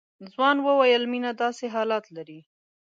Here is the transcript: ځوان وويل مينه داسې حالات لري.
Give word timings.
ځوان 0.31 0.57
وويل 0.67 1.03
مينه 1.13 1.31
داسې 1.41 1.65
حالات 1.75 2.05
لري. 2.17 2.39